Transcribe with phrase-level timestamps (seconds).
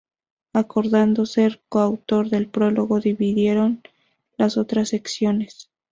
[0.53, 3.83] Acordando ser coautor del Prólogo, dividieron
[4.35, 5.69] las otras secciones.